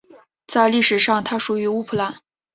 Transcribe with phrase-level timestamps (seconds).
[0.47, 2.21] 在历史上它属于乌普兰。